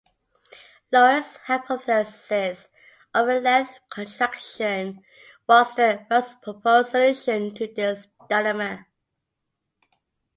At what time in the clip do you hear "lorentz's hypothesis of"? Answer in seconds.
0.91-3.29